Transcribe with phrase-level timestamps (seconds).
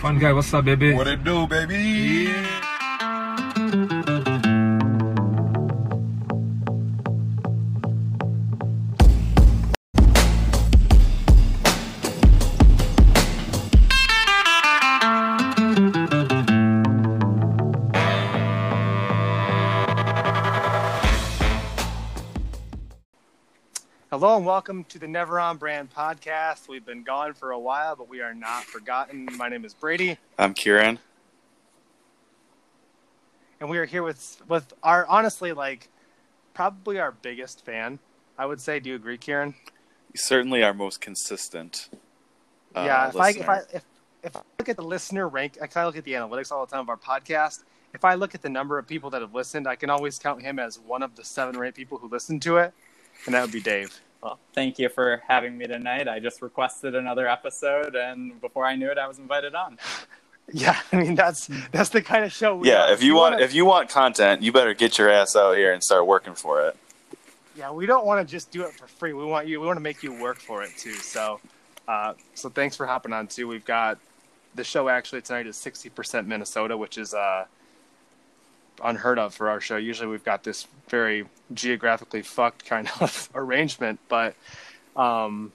[0.00, 0.94] Fun guy, what's up, baby?
[0.94, 2.32] What it do, baby?
[24.20, 26.68] Hello and welcome to the Never On Brand podcast.
[26.68, 29.26] We've been gone for a while, but we are not forgotten.
[29.38, 30.98] My name is Brady, I'm Kieran.
[33.60, 35.88] and we are here with with our honestly like
[36.52, 37.98] probably our biggest fan.
[38.36, 38.78] I would say.
[38.78, 39.54] Do you agree, Kieran?
[40.14, 41.88] Certainly our most consistent.
[42.76, 43.08] Uh, yeah.
[43.08, 43.48] If I if.
[43.48, 43.84] I if,
[44.22, 46.66] if I look at the listener rank, I kind of look at the analytics all
[46.66, 47.64] the time of our podcast.
[47.94, 50.42] If I look at the number of people that have listened, I can always count
[50.42, 52.74] him as one of the seven or eight people who listened to it,
[53.24, 53.98] and that would be Dave.
[54.22, 56.06] Well, thank you for having me tonight.
[56.08, 59.78] I just requested another episode, and before I knew it, I was invited on.
[60.52, 62.56] Yeah, I mean that's that's the kind of show.
[62.56, 62.92] We yeah, are.
[62.92, 65.56] if you We want wanna- if you want content, you better get your ass out
[65.56, 66.76] here and start working for it.
[67.54, 69.12] Yeah, we don't want to just do it for free.
[69.12, 69.60] We want you.
[69.60, 70.94] We want to make you work for it too.
[70.94, 71.38] So,
[71.86, 73.46] uh, so thanks for hopping on too.
[73.46, 73.98] We've got
[74.56, 77.44] the show actually tonight is sixty percent Minnesota, which is uh,
[78.82, 79.76] unheard of for our show.
[79.76, 84.34] Usually we've got this very geographically fucked kind of arrangement, but
[84.96, 85.52] um,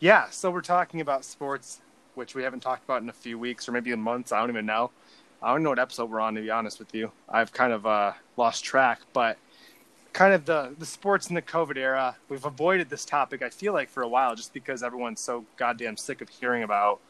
[0.00, 0.28] yeah.
[0.30, 1.80] So we're talking about sports,
[2.14, 4.32] which we haven't talked about in a few weeks or maybe in months.
[4.32, 4.90] I don't even know.
[5.42, 7.12] I don't know what episode we're on to be honest with you.
[7.28, 9.38] I've kind of uh, lost track, but
[10.12, 12.16] kind of the the sports in the COVID era.
[12.30, 13.42] We've avoided this topic.
[13.42, 17.00] I feel like for a while, just because everyone's so goddamn sick of hearing about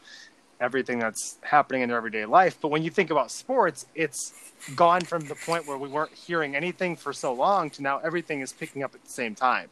[0.60, 2.58] everything that's happening in their everyday life.
[2.60, 4.32] But when you think about sports, it's
[4.74, 8.40] gone from the point where we weren't hearing anything for so long to now everything
[8.40, 9.68] is picking up at the same time.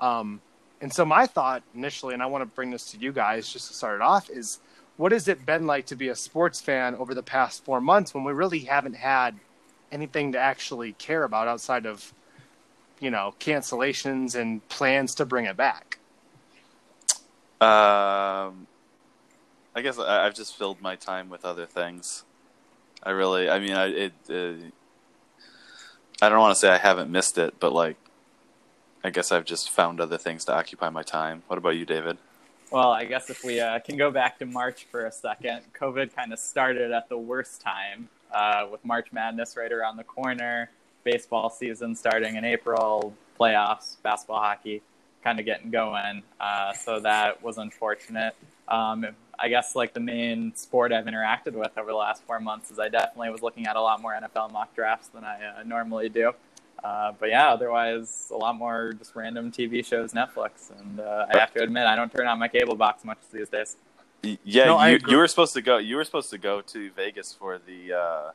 [0.00, 0.40] Um,
[0.80, 3.68] and so my thought initially, and I want to bring this to you guys just
[3.68, 4.58] to start it off, is
[4.96, 8.14] what has it been like to be a sports fan over the past four months
[8.14, 9.36] when we really haven't had
[9.90, 12.12] anything to actually care about outside of
[13.00, 15.98] you know cancellations and plans to bring it back
[17.60, 17.68] Um,
[19.78, 22.24] I guess I, I've just filled my time with other things.
[23.00, 24.12] I really, I mean, I it.
[24.28, 24.54] Uh,
[26.20, 27.96] I don't want to say I haven't missed it, but like,
[29.04, 31.44] I guess I've just found other things to occupy my time.
[31.46, 32.18] What about you, David?
[32.72, 36.12] Well, I guess if we uh, can go back to March for a second, COVID
[36.12, 40.70] kind of started at the worst time uh, with March Madness right around the corner,
[41.04, 44.82] baseball season starting in April, playoffs, basketball, hockey
[45.22, 46.24] kind of getting going.
[46.40, 48.34] Uh, so that was unfortunate.
[48.66, 49.06] Um,
[49.38, 52.78] I guess like the main sport I've interacted with over the last four months is
[52.78, 56.08] I definitely was looking at a lot more NFL mock drafts than I uh, normally
[56.08, 56.32] do.
[56.82, 61.38] Uh, but yeah, otherwise a lot more just random TV shows, Netflix, and uh, I
[61.38, 63.76] have to admit I don't turn on my cable box much these days.
[64.22, 65.78] Yeah, No, you, you were supposed to go.
[65.78, 68.30] You were supposed to go to Vegas for the uh,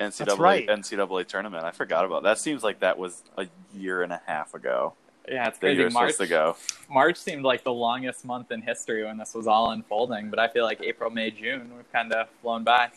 [0.00, 0.68] NCAA right.
[0.68, 1.64] NCAA tournament.
[1.64, 2.34] I forgot about that.
[2.34, 2.38] that.
[2.38, 4.94] Seems like that was a year and a half ago
[5.28, 5.92] Yeah, it's that you crazy.
[5.94, 6.56] March, supposed to go.
[6.88, 10.48] March seemed like the longest month in history when this was all unfolding, but I
[10.48, 12.90] feel like April, May, June we've kind of flown by.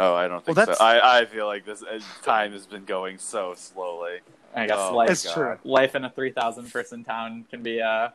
[0.00, 0.72] Oh, I don't think Well, so.
[0.72, 4.18] that's- I, I feel like this uh, time has been going so slowly.
[4.54, 5.34] I guess Oh, life, It's God.
[5.34, 5.58] true.
[5.70, 8.08] life in a three thousand person town can be uh,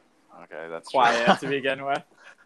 [0.44, 2.02] Okay, that's quiet to begin with.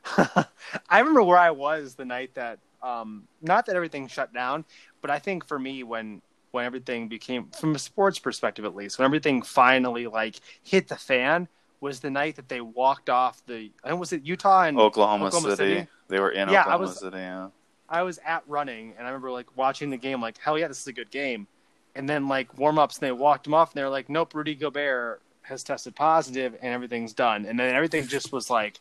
[0.89, 4.65] I remember where I was the night that, um, not that everything shut down,
[5.01, 6.21] but I think for me when
[6.51, 10.95] when everything became, from a sports perspective at least, when everything finally like hit the
[10.95, 11.47] fan,
[11.79, 13.71] was the night that they walked off the.
[13.83, 15.75] And was it Utah and Oklahoma, Oklahoma City.
[15.75, 15.87] City?
[16.07, 17.17] They were in Yeah, I Oklahoma was- City.
[17.17, 17.49] Yeah.
[17.89, 20.81] I was at running, and I remember like watching the game, like hell yeah, this
[20.81, 21.47] is a good game.
[21.95, 24.55] And then like warm ups, and they walked him off, and they're like, nope, Rudy
[24.55, 27.45] Gobert has tested positive, and everything's done.
[27.45, 28.79] And then everything just was like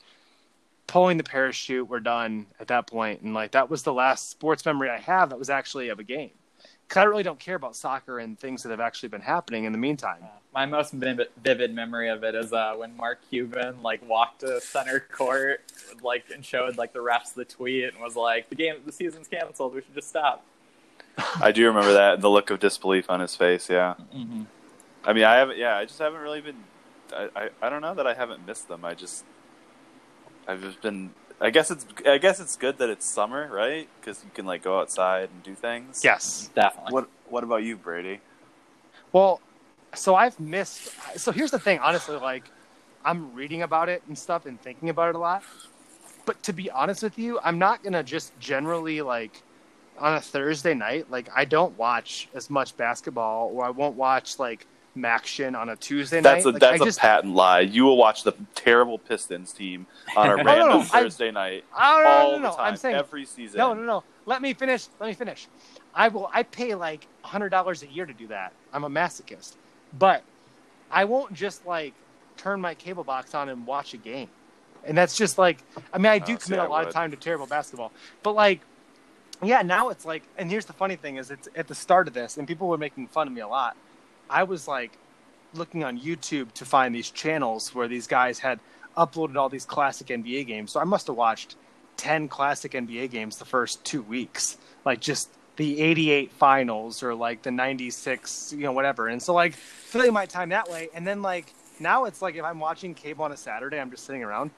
[0.88, 1.88] pulling the parachute.
[1.88, 5.31] We're done at that point, and like that was the last sports memory I have
[5.31, 6.31] that was actually of a game.
[6.87, 9.73] Because I really don't care about soccer and things that have actually been happening in
[9.73, 10.23] the meantime.
[10.55, 14.61] My most vivid, vivid memory of it is uh, when Mark Cuban like walked to
[14.61, 15.61] center court,
[16.03, 19.29] like and showed like the refs the tweet and was like, "The game, the season's
[19.29, 19.75] canceled.
[19.75, 20.44] We should just stop."
[21.41, 23.69] I do remember that the look of disbelief on his face.
[23.69, 23.94] Yeah.
[24.15, 24.44] Mm-hmm.
[25.05, 25.59] I mean, I haven't.
[25.59, 26.65] Yeah, I just haven't really been.
[27.12, 28.85] I, I, I don't know that I haven't missed them.
[28.85, 29.25] I just
[30.47, 31.11] I've just been.
[31.41, 31.85] I guess it's.
[32.06, 33.88] I guess it's good that it's summer, right?
[34.00, 36.03] Because you can like go outside and do things.
[36.03, 36.50] Yes.
[36.55, 36.93] Definitely.
[36.93, 38.21] What What about you, Brady?
[39.12, 39.41] Well,
[39.94, 40.91] so I've missed.
[41.19, 42.50] So here's the thing, honestly, like
[43.05, 45.43] I'm reading about it and stuff and thinking about it a lot.
[46.25, 49.43] But to be honest with you, I'm not gonna just generally like
[49.99, 51.11] on a Thursday night.
[51.11, 55.76] Like I don't watch as much basketball, or I won't watch like MACtion on a
[55.76, 56.22] Tuesday night.
[56.22, 56.50] That's night.
[56.50, 57.60] a Like, that's I a just, patent lie.
[57.60, 61.64] You will watch the terrible Pistons team on a no, random no, I- Thursday night
[61.76, 62.50] I don't know, all no, no, no.
[62.50, 63.58] the time, I'm saying every season.
[63.58, 64.04] no, no, no.
[64.25, 64.88] Let me finish.
[64.98, 65.46] Let me finish.
[65.94, 66.28] I will.
[66.32, 68.52] I pay like hundred dollars a year to do that.
[68.72, 69.54] I'm a masochist,
[69.98, 70.22] but
[70.90, 71.94] I won't just like
[72.37, 74.28] turn my cable box on and watch a game.
[74.84, 75.58] And that's just like,
[75.93, 76.88] I mean, I do Oh, see, commit I a lot would.
[76.88, 78.60] of time to terrible basketball, but like,
[79.43, 82.14] yeah, now it's like, and here's the funny thing is, it's at the start of
[82.14, 83.76] this, and people were making fun of me a lot.
[84.28, 84.99] I was like
[85.55, 88.61] looking on YouTube to find these channels where these guys had
[88.96, 90.73] uploaded all these classic NBA games.
[90.73, 91.56] So I must have watched
[91.96, 97.43] 10 classic NBA games the first two weeks, like just the 88 finals or like
[97.43, 99.08] the 96, you know, whatever.
[99.08, 100.88] And so, like, filling my time that way.
[100.94, 104.05] And then, like, now it's like if I'm watching cable on a Saturday, I'm just
[104.05, 104.50] sitting around.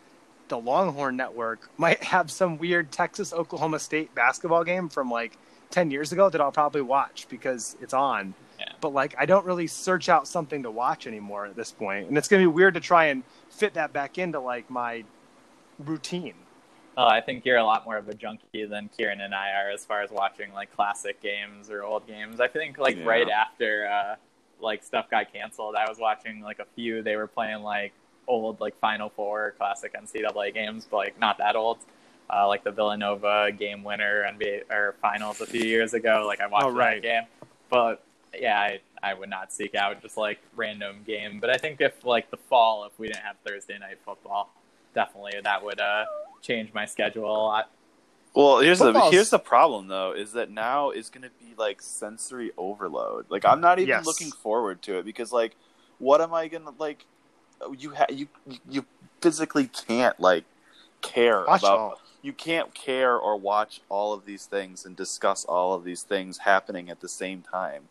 [0.49, 5.37] The Longhorn Network might have some weird Texas Oklahoma State basketball game from like
[5.71, 8.35] 10 years ago that I'll probably watch because it's on.
[8.79, 8.81] Yeah.
[8.81, 12.09] But like, I don't really search out something to watch anymore at this point.
[12.09, 15.05] And it's going to be weird to try and fit that back into like my
[15.79, 16.35] routine.
[16.97, 19.71] Oh, I think you're a lot more of a junkie than Kieran and I are
[19.71, 22.41] as far as watching like classic games or old games.
[22.41, 23.05] I think like Yeah.
[23.05, 24.17] right after uh,
[24.61, 27.03] like stuff got canceled, I was watching like a few.
[27.03, 27.93] They were playing like
[28.27, 31.79] old like Final Four classic NCAA games, but like not that old.
[32.31, 36.25] Uh, like the Villanova game winner NBA or finals a few years ago.
[36.27, 37.01] Like I watched Oh, right.
[37.01, 37.23] that game,
[37.71, 38.03] but
[38.39, 41.41] yeah, I, I would not seek out just like random game.
[41.41, 44.53] But I think if like the fall, if we didn't have Thursday night football,
[44.95, 46.07] definitely that would uh,
[46.43, 47.71] change my schedule a lot.
[48.35, 51.83] Well, here's the here's the problem though, is that now is going to be like
[51.83, 53.27] sensory overload.
[53.31, 54.05] Like I'm not even Yes.
[54.05, 55.57] looking forward to it because like,
[55.99, 57.07] what am I gonna like?
[57.79, 58.29] You ha- you
[58.71, 58.87] you
[59.23, 60.45] physically can't like
[61.03, 61.73] care Watch about.
[61.73, 62.01] all.
[62.23, 66.39] You can't care or watch all of these things and discuss all of these things
[66.39, 67.85] happening at the same time.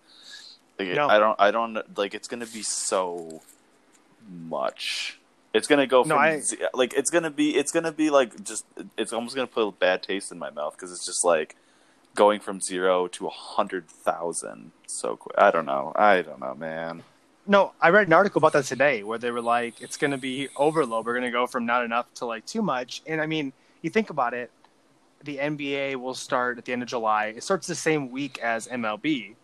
[0.79, 1.07] Like, No.
[1.07, 1.35] I don't.
[1.39, 2.13] I don't like.
[2.13, 3.41] It's going to be so
[4.29, 5.19] much.
[5.53, 7.56] It's going to go No, from I- z- like it's going to be.
[7.56, 8.65] It's going to be like just.
[8.97, 11.56] It's almost going to put a bad taste in my mouth because it's just like
[12.15, 15.35] going from zero to a hundred thousand so quick.
[15.38, 15.91] I don't know.
[15.95, 17.03] I don't know, man.
[17.50, 20.18] No, I read an article about that today where they were like, it's going to
[20.18, 21.06] be overload.
[21.06, 23.01] We're going to go from not enough to like too much.
[23.07, 24.51] And I mean, you think about it,
[25.23, 27.27] the NBA will start at the end of July.
[27.27, 29.35] It starts the same week as MLB.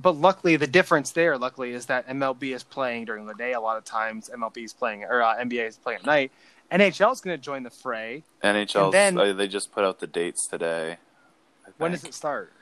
[0.00, 3.60] But luckily, the difference there, luckily, is that MLB is playing during the day a
[3.60, 4.30] lot of times.
[4.32, 6.30] MLB is playing, or uh, NBA is playing at night.
[6.70, 8.22] NHL is going to join the fray.
[8.44, 8.92] NHL.
[8.92, 10.98] Then- uh, they just put out the dates today.
[11.78, 12.52] When does it start?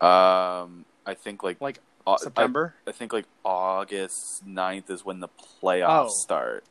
[0.00, 2.74] Um, I think like Like au- I- September?
[2.86, 5.28] I think like August 9th is when the
[5.62, 6.08] playoffs Oh.
[6.08, 6.64] start.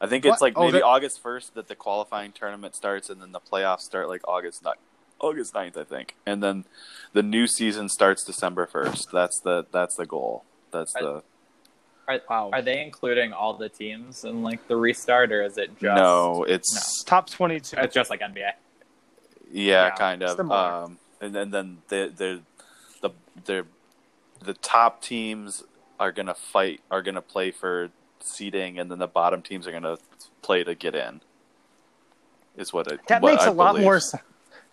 [0.00, 0.40] I think it's What?
[0.42, 4.08] like Oh, maybe August 1st that the qualifying tournament starts and then the playoffs start
[4.08, 4.74] like August 9th.
[5.24, 6.14] August 9th, I think.
[6.26, 6.64] And then
[7.12, 9.10] the new season starts December 1st.
[9.12, 10.44] That's the that's the goal.
[10.70, 11.22] That's I- the
[12.06, 12.50] Are, Wow.
[12.52, 16.44] are they including all the teams in like the restart, or is it just No,
[16.44, 17.76] it's Top 22.
[17.78, 18.36] It's just like NBA.
[18.40, 18.52] yeah,
[19.50, 20.38] Yeah, kind of.
[20.50, 22.42] Um and then then the the
[23.00, 23.10] the
[23.46, 23.66] the
[24.44, 25.62] the top teams
[25.98, 27.88] are going to fight are going to play for
[28.20, 29.96] seeding and then the bottom teams are going to
[30.42, 31.22] play to get in.
[32.56, 33.84] Is what it That what makes I a lot believe.
[33.84, 33.96] more.
[33.96, 34.14] s-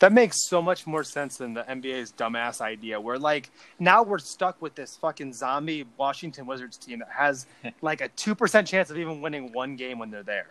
[0.01, 2.99] That makes so much more sense than the NBA's dumbass idea.
[2.99, 7.45] Where like now we're stuck with this fucking zombie Washington Wizards team that has
[7.83, 10.47] like a two percent chance of even winning one game when they're there.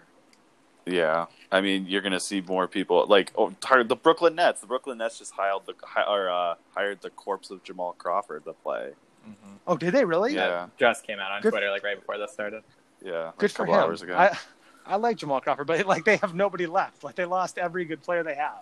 [0.86, 3.52] Yeah, I mean, you're gonna see more people like oh,
[3.82, 4.60] the Brooklyn Nets.
[4.60, 8.44] The Brooklyn Nets just hired the hi- or, uh, hired the corpse of Jamal Crawford
[8.44, 8.90] to play.
[9.66, 10.32] Oh, did they really?
[10.34, 12.62] Yeah, Just came out on Good- Twitter like right before this started.
[13.04, 13.80] yeah, like Good a for couple him.
[13.80, 14.16] hours ago.
[14.16, 14.36] I,
[14.86, 17.02] I like Jamal Crawford, but like they have nobody left.
[17.04, 18.60] Like they lost every good player they have.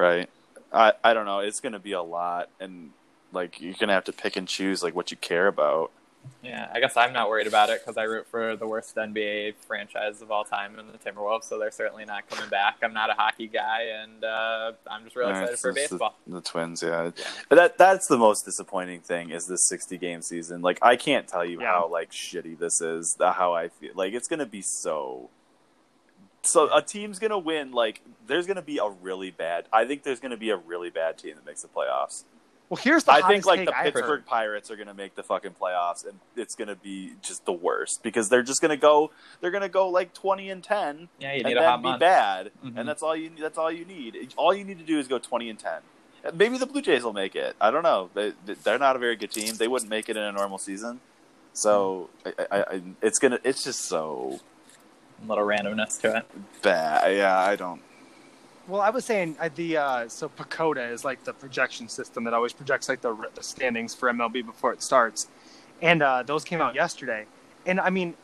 [0.00, 0.30] Right.
[0.72, 1.40] I I don't know.
[1.40, 2.90] It's gonna be a lot, and
[3.32, 5.90] like you're gonna have to pick and choose like what you care about.
[6.42, 9.54] Yeah, I guess I'm not worried about it because I root for the worst NBA
[9.66, 12.76] franchise of all time in the Timberwolves, so they're certainly not coming back.
[12.82, 16.14] I'm not a hockey guy, and uh, I'm just really Yeah, excited for baseball.
[16.26, 17.10] The, the Twins, yeah.
[17.48, 20.60] But that that's the most disappointing thing is this 60 game season.
[20.62, 21.72] Like I can't tell you Yeah.
[21.72, 23.16] how like shitty this is.
[23.18, 23.92] How I feel.
[23.94, 25.30] Like it's gonna be so.
[26.42, 27.72] So a team's gonna win.
[27.72, 29.66] Like there's gonna be a really bad.
[29.72, 32.24] I think there's gonna be a really bad team that makes the playoffs.
[32.68, 34.26] Well, here's the I think like take the I've Pittsburgh heard.
[34.26, 37.52] Pirates are going to make the fucking playoffs, and it's going to be just the
[37.52, 39.10] worst because they're just going to go.
[39.40, 41.78] They're going to go like twenty and ten, Yeah, you and need a then hot
[41.78, 41.98] be month.
[41.98, 42.74] bad, Mhm.
[42.78, 43.32] and that's all you.
[43.40, 44.32] That's all you need.
[44.36, 45.80] All you need to do is go twenty and ten.
[46.32, 47.56] Maybe the Blue Jays will make it.
[47.60, 48.08] I don't know.
[48.14, 49.56] They, they're not a very good team.
[49.56, 51.00] They wouldn't make it in a normal season.
[51.52, 53.40] So I, I, I, it's gonna.
[53.42, 54.38] It's just so A
[55.26, 56.26] little randomness to it.
[56.62, 57.16] bad.
[57.16, 57.80] Yeah, I don't.
[58.68, 62.34] Well, I was saying uh, the uh, so PECOTA is like the projection system that
[62.34, 65.28] always projects like the, the standings for MLB before it starts,
[65.82, 67.26] and uh, those came out yesterday.
[67.66, 68.14] And I mean,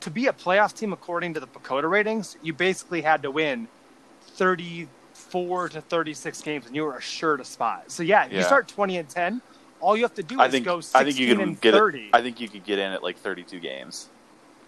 [0.00, 3.66] to be a playoff team according to the PECOTA ratings, you basically had to win
[4.20, 7.90] thirty-four to thirty-six games, and you were assured a spot.
[7.90, 9.40] So yeah, if you start twenty and ten,
[9.80, 11.60] all you have to do I is think go sixteen I think you and could
[11.62, 12.04] get thirty.
[12.06, 12.10] it.
[12.12, 14.08] I think you could get in at like 32 games.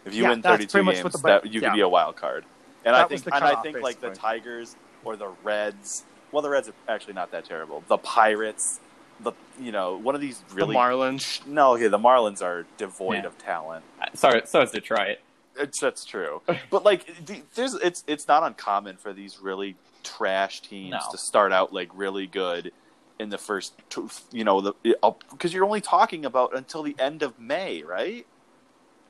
[0.07, 1.69] If you Yeah, win 32 games, the that you yeah.
[1.71, 2.45] could be a wild card.
[2.85, 4.11] And I That was think the and I cutoff, think like the.
[4.11, 6.05] Tigers or the Reds.
[6.33, 7.83] Well, the Reds are actually not that terrible.
[7.89, 8.81] The Pirates,
[9.21, 11.45] the you know one of these really the Marlins.
[11.47, 13.27] no, okay, the Marlins are devoid Yeah.
[13.27, 13.85] of talent.
[14.01, 15.19] Uh, sorry, So so is Detroit.
[15.59, 20.61] It's that's true, but like the- there's it's it's not uncommon for these really trash
[20.61, 20.99] teams No.
[21.11, 22.71] to start out like really good
[23.19, 26.95] in the first two, you know the uh, because you're only talking about until the
[26.99, 28.27] end of May, right?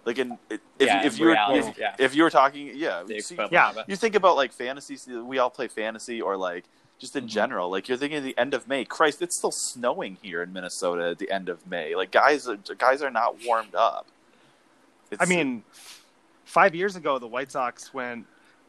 [0.07, 1.97] Like in if Yeah, if in you were if, yeah.
[1.99, 5.51] if you were talking yeah see, yeah, of you think about like fantasy we all
[5.51, 6.65] play fantasy or like
[6.99, 7.29] just in Mhm.
[7.29, 11.11] general like you're thinking the end of May Christ it's still snowing here in Minnesota
[11.11, 14.07] at the end of May like guys are, guys are not warmed up.
[15.11, 15.63] It's, I mean,
[16.45, 18.27] five years ago, the White Sox went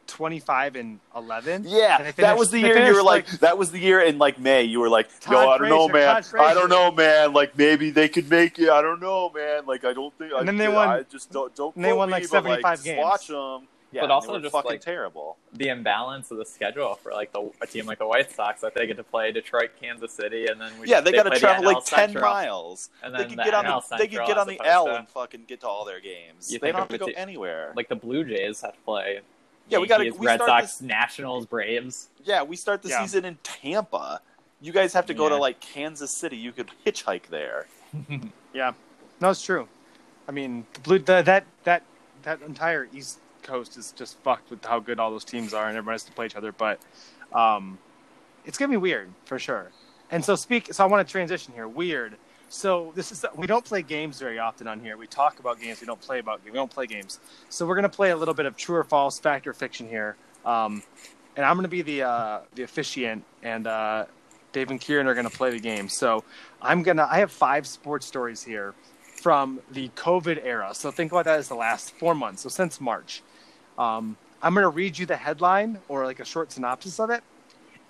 [0.08, 1.62] twenty-five and eleven.
[1.66, 3.78] Yeah, And they that was the they year you were like, like- that was the
[3.78, 6.68] year in like May you were like, Todd yo, I don't know, man, I don't
[6.68, 10.12] know, man, like maybe they could make it, I don't know, man, like I don't
[10.18, 12.22] think, And I, then they I won- just don't, don't they quote won, me, like,
[12.24, 12.98] but, 75 just games.
[12.98, 15.36] Watch them, yeah, But also they just, fucking like- terrible.
[15.54, 18.74] the imbalance of the schedule for like the a team like the White Sox, like
[18.74, 21.64] they get to play Detroit, Kansas City, and then we, Yeah, they, got to travel
[21.64, 22.90] like ten Central, miles.
[23.02, 24.60] and then They then could the get on NL the, they could get on the
[24.62, 26.52] L to- and fucking get to all their games.
[26.52, 27.72] You They don't have to go it anywhere.
[27.76, 29.20] like the Blue Jays have to play.
[29.68, 32.08] Yeah, we gotta- we Red start Sox, this- Nationals, Braves.
[32.24, 33.02] yeah, we start the Yeah.
[33.02, 34.20] season in Tampa.
[34.60, 36.36] You guys have to go to like Kansas City.
[36.36, 37.66] You could hitchhike there.
[38.54, 38.72] Yeah,
[39.20, 39.68] no, it's true.
[40.26, 41.82] I mean, the blue the, that that
[42.22, 45.76] that entire East Coast is just fucked with how good all those teams are, and
[45.76, 46.50] everyone has to play each other.
[46.50, 46.80] But
[47.32, 47.78] um,
[48.46, 49.70] it's gonna be weird for sure.
[50.10, 50.72] And so speak.
[50.72, 51.68] So I want to transition here.
[51.68, 52.16] Weird.
[52.48, 54.96] So this is we don't play games very often on here.
[54.96, 55.80] We talk about games.
[55.80, 57.20] We don't play about we don't play games.
[57.48, 60.16] So we're gonna play a little bit of true or false, fact or fiction here.
[60.44, 60.82] Um,
[61.36, 64.06] and I'm gonna be the uh, the officiant, and uh,
[64.52, 65.88] Dave and Kieran are gonna play the game.
[65.88, 66.24] So
[66.62, 67.06] I'm gonna.
[67.10, 70.70] I have five sports stories here from the COVID era.
[70.74, 72.42] So think about that as the last four months.
[72.42, 73.22] So since March,
[73.76, 77.22] um, I'm to read you the headline or like a short synopsis of it,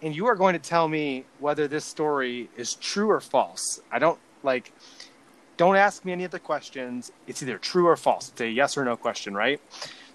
[0.03, 3.81] and you are going to tell me whether this story is true or false.
[3.93, 4.73] I don't like.
[5.57, 7.11] Don't ask me any of the questions.
[7.27, 8.29] It's either true or false.
[8.29, 9.61] It's a yes or no question, right?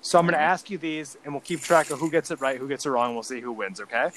[0.01, 0.51] So I'm going to mm-hmm.
[0.51, 2.89] ask you these, and we'll keep track of who gets it right, who gets it
[2.91, 3.07] wrong.
[3.07, 3.81] and We'll see who wins.
[3.81, 4.11] Okay?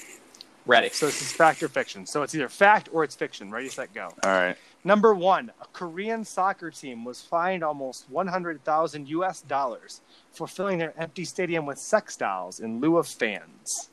[0.65, 0.89] Ready.
[0.89, 2.05] So this is fact or fiction.
[2.05, 3.51] So it's either fact or it's fiction.
[3.51, 4.09] Ready, set, go.
[4.23, 4.57] All right.
[4.83, 10.93] Number one, a Korean soccer team was fined almost 100,000 US dollars for filling their
[10.97, 13.89] empty stadium with sex dolls in lieu of fans.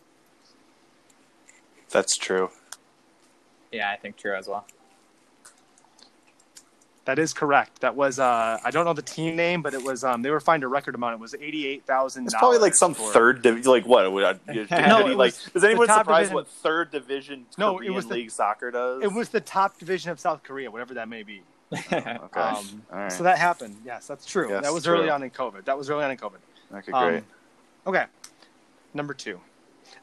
[1.91, 2.51] That's true.
[3.71, 4.67] Yeah, I think true as well.
[7.07, 7.83] That is correct.
[7.83, 10.41] That was uh, I don't know the team name, but it was um, they were
[10.41, 11.13] fined a record amount.
[11.15, 12.25] It was eighty-eight thousand.
[12.25, 16.35] It's probably like some third div- like what would No, like is anyone surprised division-
[16.35, 19.03] what third division No, it was the- league soccer does?
[19.03, 21.43] It was the top division of South Korea, whatever that may be.
[21.75, 21.99] okay.
[22.01, 22.27] Um,
[22.93, 23.13] All right.
[23.13, 23.77] So that happened.
[23.85, 24.49] Yes, that's true.
[24.49, 24.95] Yes, that was true.
[24.95, 25.65] early on in COVID.
[25.67, 26.39] That was early on in COVID.
[26.75, 27.25] okay, Um, great.
[27.87, 28.05] okay.
[28.95, 29.41] Number two,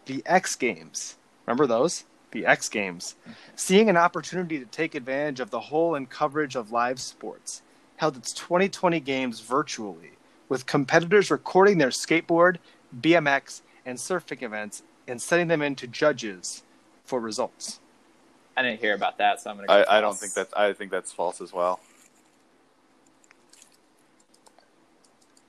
[0.05, 1.15] the X Games.
[1.47, 2.03] Remember those?
[2.31, 3.15] The X Games.
[3.55, 7.61] Seeing an opportunity to take advantage of the hole and coverage of live sports,
[7.97, 10.11] held its 2020 games virtually,
[10.49, 12.57] with competitors recording their skateboard,
[12.99, 16.63] BMX, and surfing events and sending them in to judges
[17.03, 17.79] for results.
[18.55, 19.67] I didn't hear about that, so I'm gonna.
[19.67, 21.79] Go I, I don't think that I think that's false as well.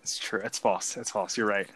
[0.03, 0.41] It's true.
[0.43, 0.97] It's false.
[0.97, 1.37] It's false.
[1.37, 1.69] You're right.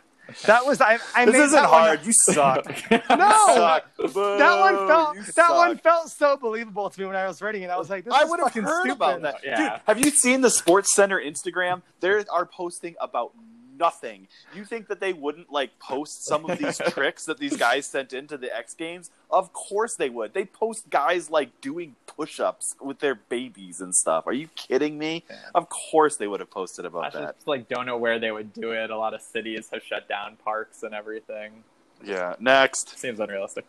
[0.47, 0.99] That was I.
[1.15, 2.01] I this made isn't that one- hard.
[2.07, 2.67] You suck.
[2.91, 3.85] No, Suck.
[3.97, 7.63] that one felt you that one felt so believable to me when I was reading
[7.63, 7.71] it.
[7.71, 8.97] I was like, "This I would have fucking heard stupid.
[8.97, 9.41] about that.
[9.45, 9.57] Yeah.
[9.57, 11.83] Dude, have you seen the SportsCenter Instagram?
[12.01, 13.33] They are posting about
[13.79, 14.29] nothing.
[14.55, 18.13] You think that they wouldn't like post some of these tricks that these guys sent
[18.13, 19.11] into the X Games?
[19.31, 20.35] Of course they would.
[20.35, 24.27] They post guys like doing push-ups with their babies and stuff.
[24.27, 25.25] Are you kidding me?
[25.29, 25.37] Yeah.
[25.55, 27.35] Of course they would have posted I about that.
[27.37, 28.91] just like don't know where they would do it.
[28.91, 31.65] A lot of cities have shut down parks and everything.
[32.05, 32.35] Yeah.
[32.39, 32.99] Next.
[32.99, 33.65] Seems unrealistic.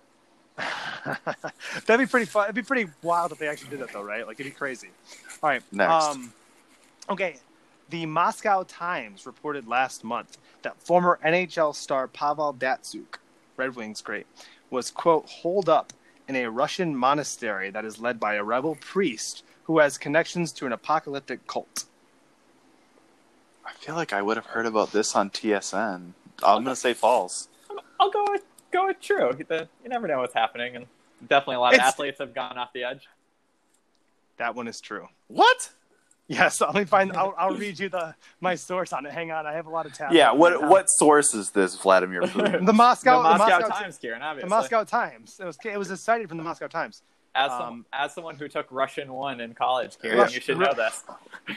[1.85, 2.45] That'd be pretty fun.
[2.45, 4.25] It'd be pretty wild if they actually did that, though, right?
[4.25, 4.89] Like it'd be crazy.
[5.43, 5.61] All right.
[5.71, 5.91] Next.
[5.91, 6.33] Um,
[7.09, 7.37] okay.
[7.89, 13.15] The Moscow Times reported last month that former NHL star Pavel Datsyuk,
[13.56, 14.27] Red Wings great,
[14.70, 15.94] was quote holed up
[16.27, 20.65] in a Russian monastery that is led by a rebel priest who has connections to
[20.65, 21.86] an apocalyptic cult.
[23.65, 26.13] I feel like I would have heard about this on TSN.
[26.44, 27.48] I'm gonna say false.
[28.00, 29.32] I'll go with go with true.
[29.48, 30.88] The- You never know what's happening, and
[31.25, 33.08] definitely a lot of It's- athletes have gone off the edge.
[34.38, 35.08] That one is true.
[35.27, 35.72] What?
[36.27, 37.13] Yes, let me find.
[37.13, 39.13] I'll, I'll read you the my source on it.
[39.13, 40.13] Hang on, I have a lot of tabs.
[40.13, 42.65] Yeah, what right what source is this, Vladimir Putin?
[42.65, 44.50] The Moscow, the Moscow, Moscow Times, Kieran, obviously.
[44.50, 45.39] The Moscow Times.
[45.39, 47.01] It was it was cited from the Moscow Times.
[47.38, 50.58] As, some, um, as someone who took Russian one in college, Kieran, Rush- you should
[50.58, 51.03] know this.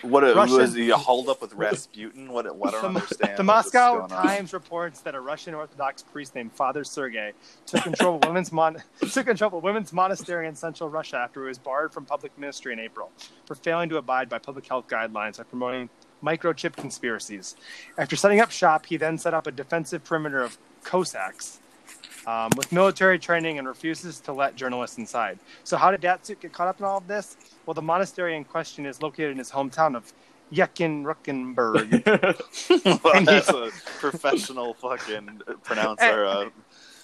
[0.03, 2.31] What it, Russian- was he hauled up with Rasputin?
[2.31, 2.55] What?
[2.55, 3.39] What I don't The, understand.
[3.39, 4.07] the Moscow.
[4.07, 7.33] Times reports that a Russian Orthodox priest named Father Sergei
[7.67, 11.41] took control of women's mon- took control of a women's monastery in central Russia after
[11.43, 13.11] he was barred from public ministry in April
[13.47, 15.89] for failing to abide by public health guidelines by promoting
[16.23, 17.57] microchip conspiracies.
[17.97, 21.59] After setting up shop, he then set up a defensive perimeter of Cossacks
[22.27, 25.39] um, with military training and refuses to let journalists inside.
[25.65, 27.37] So, how did Datsyuk get caught up in all of this?
[27.67, 30.12] Well, the monastery in question is located in his hometown of
[30.53, 32.05] Yekaterinburg.
[33.05, 36.25] Well, That's a professional fucking pronouncer.
[36.25, 36.50] Uh,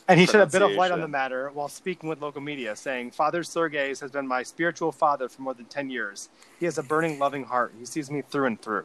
[0.09, 2.77] And he shed a bit of light on the matter while speaking with local media,
[2.77, 6.29] saying, Father Sergei has been my spiritual father for more than 10 years.
[6.61, 7.75] He has a burning, loving heart.
[7.77, 8.85] He sees me through and through.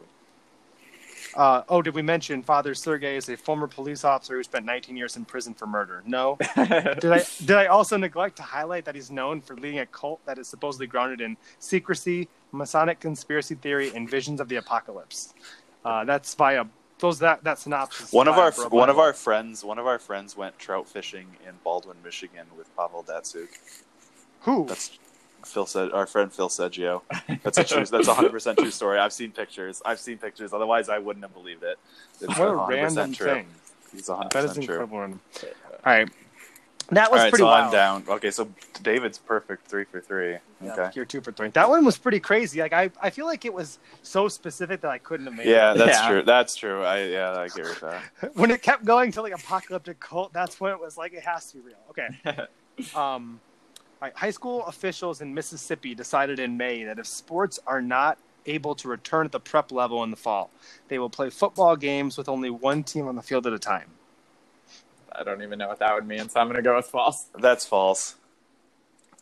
[1.34, 4.96] Uh, oh, did we mention Father Sergei is a former police officer who spent 19
[4.96, 6.02] years in prison for murder?
[6.06, 6.36] No.
[6.56, 10.24] did I did I also neglect to highlight that he's known for leading a cult
[10.26, 15.34] that is supposedly grounded in secrecy, Masonic conspiracy theory, and visions of the apocalypse?
[15.84, 16.64] Uh, that's via
[16.98, 18.08] those that that synopsis.
[18.08, 20.88] is one of our Bro one of our friends one of our friends went trout
[20.88, 23.48] fishing in Baldwin, Michigan, with Pavel Datsyuk.
[24.40, 24.98] who That's
[25.44, 27.02] Phil said our friend Phil Seggio.
[27.42, 27.84] That's a true.
[27.84, 28.98] That's a hundred percent true story.
[28.98, 29.82] I've seen pictures.
[29.84, 30.52] I've seen pictures.
[30.52, 31.78] Otherwise, I wouldn't have believed it.
[32.20, 33.26] It's what a 100% random true.
[33.26, 33.46] thing.
[33.92, 34.74] He's a hundred That is percent true.
[34.82, 35.20] incredible.
[35.84, 36.08] All right,
[36.90, 37.66] that was right, pretty so wild.
[37.66, 38.04] I'm down.
[38.08, 38.48] Okay, so
[38.82, 40.36] David's perfect, three for three.
[40.62, 40.90] Yeah, Okay.
[40.94, 41.48] you're two for three.
[41.48, 42.60] That one was pretty crazy.
[42.60, 45.72] Like I, I feel like it was so specific that I couldn't have made Yeah,
[45.72, 45.78] it.
[45.78, 46.08] that's Yeah.
[46.08, 46.22] true.
[46.22, 46.82] That's true.
[46.84, 48.02] I yeah, I agree with that.
[48.34, 51.50] When it kept going to like apocalyptic cult, that's when it was like it has
[51.52, 51.76] to be real.
[51.90, 52.08] Okay.
[52.94, 53.51] um, all
[54.02, 58.74] right, high school officials in Mississippi decided in May that if sports are not able
[58.74, 60.50] to return at the prep level in the fall,
[60.88, 63.90] they will play football games with only one team on the field at a time.
[65.12, 67.26] I don't even know what that would mean, so I'm going to go with false.
[67.38, 68.16] That's false.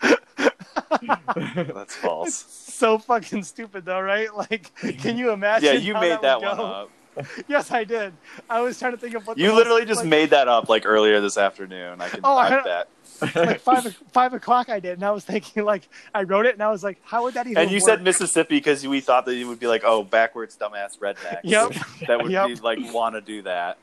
[0.03, 2.35] That's false.
[2.35, 4.29] So fucking stupid, though, right?
[4.35, 5.75] Like, can you imagine?
[5.75, 6.64] Yeah, you how made that would one go?
[6.64, 6.90] up.
[7.49, 8.12] Yes, I did.
[8.49, 9.37] I was trying to think of what.
[9.37, 12.01] You most, literally just like, made that up like earlier this afternoon.
[12.01, 12.88] I can Oh, I I bet.
[13.35, 14.68] like five five o'clock.
[14.68, 17.24] I did, and I was thinking like I wrote it, and I was like, how
[17.24, 17.62] would that even?
[17.62, 17.85] And you work?
[17.85, 21.40] said Mississippi because we thought that you would be like, oh, backwards dumbass redneck.
[21.44, 21.72] Yep.
[22.09, 22.46] That would Yep.
[22.48, 23.78] be like want to do that.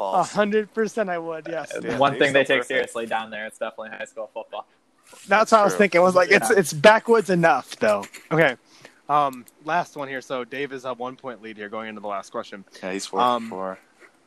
[0.00, 1.46] A hundred percent, I would.
[1.48, 2.68] Yes, Yeah, One Dave's thing they take perfect.
[2.68, 4.66] seriously down there, it's definitely high school football.
[5.26, 6.00] that's what I was thinking.
[6.00, 6.56] I was like, it's Yeah.
[6.58, 8.04] it's backwoods enough, though.
[8.30, 8.56] Okay,
[9.08, 10.20] um, last one here.
[10.20, 12.64] So Dave is a one point lead here going into the last question.
[12.82, 13.78] Yeah, he's four Um, for four.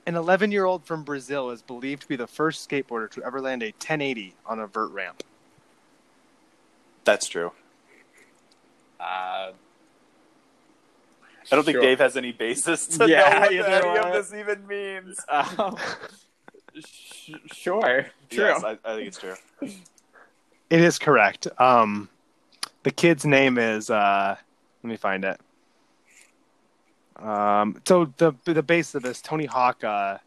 [0.08, 3.42] An 11 year old from Brazil is believed to be the first skateboarder to ever
[3.42, 5.24] land a 1080 on a vert ramp.
[7.06, 7.52] That's true.
[9.00, 9.52] Uh,
[11.52, 14.34] I don't think Dave has any basis to Yeah, know what either any of this
[14.34, 15.20] even means.
[15.30, 15.78] um,
[16.84, 18.46] sh- sure, true.
[18.46, 19.36] Yes, I, I think it's true.
[19.62, 21.48] It is correct.
[21.60, 22.10] Um,
[22.84, 23.90] the kid's name is.
[23.90, 24.36] Uh,
[24.84, 25.40] let me find it.
[27.18, 30.18] Um, so the the base of this, Tony Hawk uh,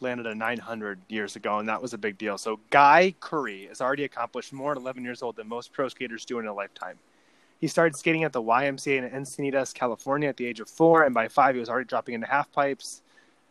[0.00, 2.38] landed a 900 years ago, and that was a big deal.
[2.38, 6.24] So Gui Khury has already accomplished more at 11 years old than most pro skaters
[6.24, 6.98] do in a lifetime.
[7.60, 11.12] He started skating at the YMCA in Encinitas, California, at the age of four, and
[11.12, 13.02] by five, he was already dropping into half pipes.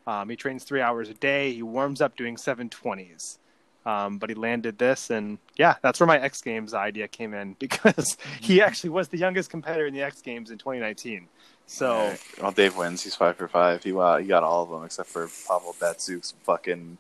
[0.05, 1.51] Um, he trains three hours a day.
[1.51, 3.37] He warms up doing 720s.
[3.85, 7.53] Um, but he landed this, and yeah, that's where my X Games idea came in
[7.59, 11.27] because he actually was the youngest competitor in the X Games in 2019.
[11.69, 12.19] So All right.
[12.41, 13.03] well, Dave wins.
[13.03, 13.83] He's five for five.
[13.83, 16.97] He wow, he got all of them except for Pavel Datsyuk's fucking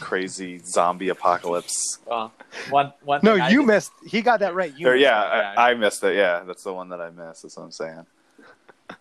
[0.00, 1.98] crazy zombie apocalypse.
[2.06, 2.32] Well,
[2.70, 3.20] one one.
[3.22, 3.92] no, thing I you did- missed.
[4.06, 4.72] He got that right.
[4.78, 5.58] You Or, yeah, that.
[5.58, 6.14] I, I missed it.
[6.16, 7.42] Yeah, that's the one that I missed.
[7.42, 8.06] That's what I'm saying.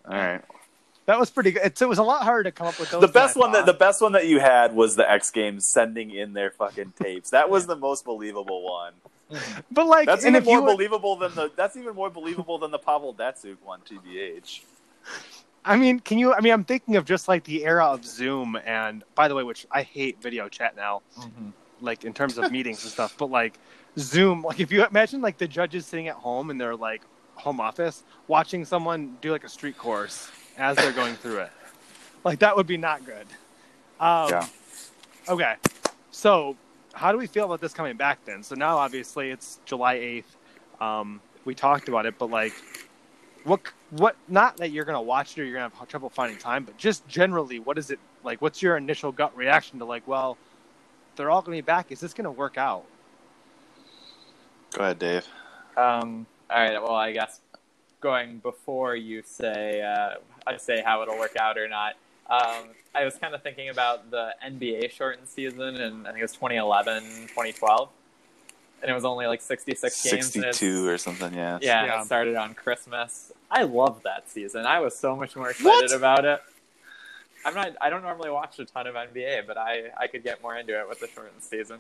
[0.06, 0.42] All right.
[1.06, 1.62] that was pretty good.
[1.64, 3.02] It's, it was a lot harder to come up with those.
[3.02, 5.68] the best than one that the best one that you had was the X Games
[5.72, 7.30] sending in their fucking tapes.
[7.30, 8.94] That was the most believable one.
[9.72, 11.52] but like, That's even if you more would- believable than the.
[11.56, 13.80] That's even more believable than the Pavel Datsyuk one.
[13.82, 14.62] Tbh.
[15.66, 16.34] I mean, can you?
[16.34, 19.44] I mean, I'm thinking of just like the era of Zoom, and by the way,
[19.44, 21.54] which I hate video chat now, Mhm.
[21.80, 23.16] like in terms of meetings and stuff.
[23.18, 23.58] But like
[23.98, 27.02] Zoom, like if you imagine like the judges sitting at home in their like
[27.36, 31.52] home office watching someone do like a street course as they're going through it,
[32.24, 33.28] like that would be not good.
[34.00, 34.48] Um, Yeah.
[35.30, 35.56] Okay,
[36.12, 36.58] so
[36.94, 38.44] how do we feel about this coming back then?
[38.44, 40.36] So now obviously it's July eighth.
[40.82, 42.54] Um, we talked about it, but like,
[43.44, 44.16] what what?
[44.28, 47.08] Not that you're gonna watch it or you're gonna have trouble finding time, but just
[47.08, 48.42] generally, what is it like?
[48.42, 50.38] What's your initial gut reaction to like, well,
[51.16, 51.92] they're all gonna be back.
[51.92, 52.86] Is this gonna work out?
[54.74, 55.28] Go ahead, Dave.
[55.78, 56.26] Um.
[56.50, 56.82] All right.
[56.82, 57.42] Well, I guess
[58.00, 61.96] going before you say uh, I say how it'll work out or not.
[62.30, 66.24] Um, I was kind of thinking about the NBA shortened season, and I think it
[66.24, 67.90] was 2011, 2012,
[68.84, 70.32] and it was only like 66 games.
[70.34, 71.58] 62 or something, yeah.
[71.62, 72.02] Yeah, Yeah.
[72.02, 73.32] it started on Christmas.
[73.50, 74.66] I loved that season.
[74.66, 75.96] I was so much more excited What?
[75.96, 76.42] about it.
[77.46, 77.76] I'm not.
[77.82, 80.80] I don't normally watch a ton of NBA, but I I could get more into
[80.80, 81.80] it with the shortened season.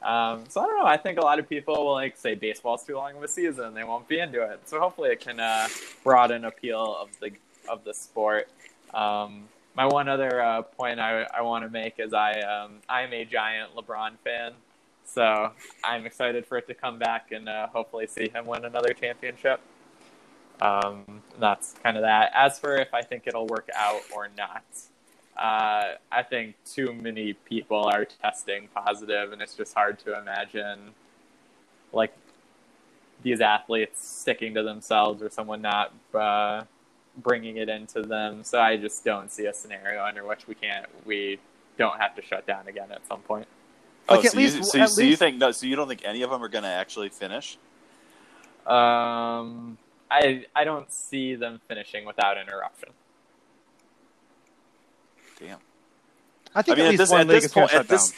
[0.00, 0.86] Um, so I don't know.
[0.86, 3.74] I think a lot of people will like say baseball's too long of a season.
[3.74, 4.60] They won't be into it.
[4.66, 5.68] So hopefully it can uh,
[6.04, 7.32] broaden appeal of the
[7.68, 8.48] of the sport.
[8.94, 13.12] Um, my one other uh, point I, I want to make is I um, I'm
[13.12, 14.52] a giant LeBron fan,
[15.04, 15.52] so
[15.84, 19.60] I'm excited for it to come back and uh, hopefully see him win another championship.
[20.60, 22.30] Um, that's kind of that.
[22.34, 24.64] As for if I think it'll work out or not,
[25.36, 30.78] uh, I think too many people are testing positive, and it's just hard to imagine
[31.92, 32.14] like
[33.22, 36.62] these athletes sticking to themselves or someone not uh,
[37.16, 38.44] bringing it into them.
[38.44, 41.38] So I just don't see a scenario under which we can't we
[41.78, 43.46] don't have to shut down again at some point.
[44.08, 45.52] Oh, Like, at so, you, least- so, you- at so you think no?
[45.52, 47.56] So you don't think any of them are going to actually finish?
[48.66, 49.78] Um,
[50.10, 52.90] I I don't see them finishing without interruption.
[55.38, 55.58] Damn.
[56.54, 58.12] I think I mean, at at least this one at league this point, at this,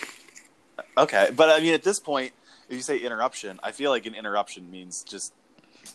[0.98, 2.32] okay, but I mean, at this point,
[2.68, 5.32] if you say interruption, I feel like an interruption means just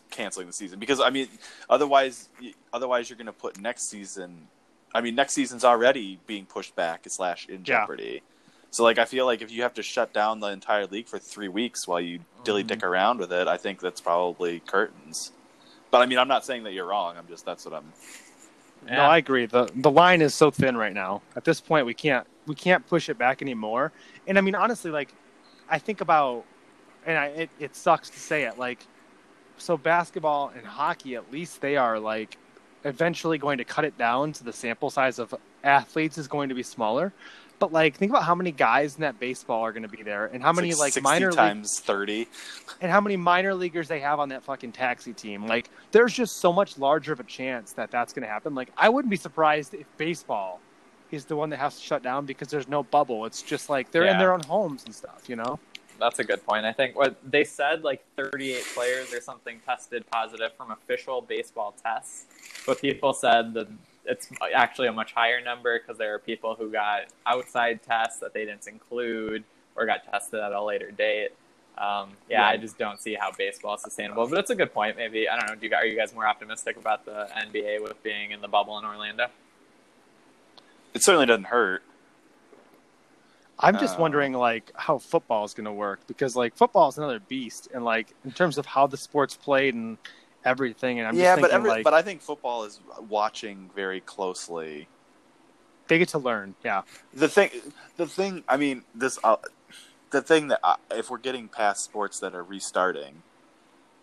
[0.09, 1.27] canceling the season because I mean,
[1.69, 2.29] otherwise,
[2.73, 4.47] otherwise you're going to put next season.
[4.95, 7.85] I mean, next season's already being pushed back slash in Yeah.
[8.69, 8.75] Jeopardy.
[8.75, 11.19] So, like, I feel like if you have to shut down the entire league for
[11.19, 12.87] three weeks while you dilly dick mm-hmm.
[12.87, 15.31] around with it, I think that's probably curtains.
[15.91, 17.15] But I mean, I'm not saying that you're wrong.
[17.17, 17.91] I'm just that's what I'm.
[18.87, 18.97] down.
[18.97, 19.45] No, I agree.
[19.45, 21.21] the The line is so thin right now.
[21.35, 23.91] At this point, we can't we can't push it back anymore.
[24.27, 25.13] And I mean, honestly, like
[25.69, 26.45] I think about,
[27.05, 28.85] and I it, it sucks to say it, like
[29.57, 32.37] so basketball and hockey, at least they are like
[32.85, 36.55] eventually going to cut it down to the sample size of athletes is going to
[36.55, 37.13] be smaller.
[37.59, 40.27] But like, think about how many guys in that baseball are going to be there,
[40.27, 42.27] and how it's many like 60 minor league thirty.
[42.81, 45.45] and how many minor leaguers they have on that fucking taxi team.
[45.45, 48.55] Like, there's just so much larger of a chance that that's going to happen.
[48.55, 50.61] Like, I wouldn't be surprised if baseball
[51.11, 53.25] is the one that has to shut down because there's no bubble.
[53.25, 55.59] It's just like they're in their own homes and stuff, you know?
[55.99, 56.65] That's a good point.
[56.65, 61.75] I think what they said, like 38 players or something tested positive from official baseball
[61.83, 62.25] tests,
[62.65, 63.67] but people said that
[64.09, 68.33] it's actually a much higher number because there are people who got outside tests that
[68.33, 69.43] they didn't include
[69.75, 71.29] or got tested at a later date.
[71.77, 74.27] Um, yeah, I just don't see how baseball is sustainable.
[74.27, 74.97] But it's a good point.
[74.97, 75.55] Maybe I don't know.
[75.55, 78.77] Do you, are you guys more optimistic about the NBA with being in the bubble
[78.79, 79.27] in Orlando?
[80.93, 81.83] It certainly doesn't hurt.
[83.61, 86.97] I'm just Uh, wondering, like, how football is going to work because, like, football is
[86.97, 87.67] another beast.
[87.73, 89.97] And, like, in terms of how the sport's played and
[90.45, 93.69] everything, and I'm yeah, just but thinking, every, like, but I think football is watching
[93.75, 94.87] very closely.
[95.87, 96.55] they get to learn.
[96.63, 96.83] Yeah.
[97.13, 97.49] The thing,
[97.97, 98.43] the thing.
[98.47, 99.19] I mean, this.
[99.23, 99.37] Uh,
[100.11, 103.21] the thing that I, if we're getting past sports that are restarting,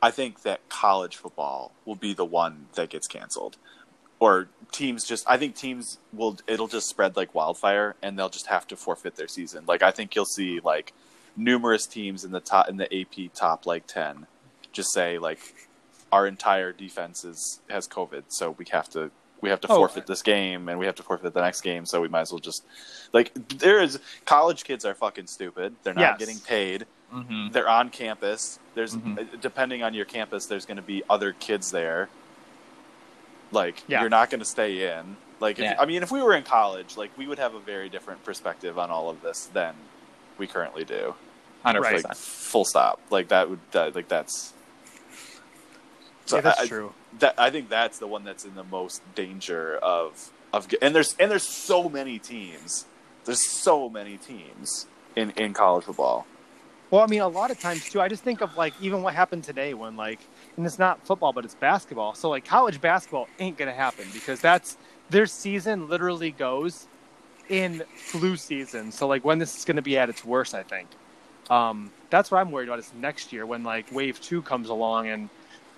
[0.00, 3.56] I think that college football will be the one that gets canceled,
[4.20, 5.28] or teams just.
[5.28, 6.38] I think teams will.
[6.46, 9.64] It'll just spread like wildfire, and they'll just have to forfeit their season.
[9.66, 10.92] Like I think you'll see like
[11.36, 14.26] numerous teams in the top in the AP top like ten
[14.76, 15.40] just say like
[16.12, 19.10] our entire defense is has COVID, so we have to
[19.42, 21.84] we have to Oh, forfeit this game and we have to forfeit the next game,
[21.86, 22.64] so we might as well just
[23.12, 25.74] like there is college kids are fucking stupid.
[25.82, 26.18] They're not Yes.
[26.18, 26.86] getting paid.
[27.12, 27.52] Mm-hmm.
[27.52, 28.58] They're on campus.
[28.74, 29.40] There's Mhm.
[29.40, 32.08] depending on your campus, there's going to be other kids there.
[33.52, 34.00] Like Yeah.
[34.00, 35.16] you're not going to stay in.
[35.38, 35.76] Like if, Yeah.
[35.78, 38.78] I mean, if we were in college, like we would have a very different perspective
[38.78, 39.74] on all of this than
[40.38, 41.14] we currently do.
[41.62, 41.92] Hundred Right.
[41.96, 42.08] percent.
[42.10, 43.00] Like full stop.
[43.10, 44.52] Like that would that, like that's.
[46.26, 46.92] So yeah, that's I, true.
[47.20, 51.16] that I think that's the one that's in the most danger of of and there's
[51.18, 52.86] and there's so many teams.
[53.24, 56.26] There's so many teams in in college football.
[56.90, 58.00] Well, I mean, a lot of times too.
[58.00, 60.20] I just think of like even what happened today when like,
[60.56, 62.14] and it's not football, but it's basketball.
[62.14, 64.76] So like, college basketball ain't gonna happen because that's
[65.10, 66.86] their season literally goes
[67.48, 68.92] in flu season.
[68.92, 70.88] So like, when this is gonna be at its worst, I think.
[71.50, 75.08] Um, that's what I'm worried about is next year when like wave two comes along
[75.08, 75.28] and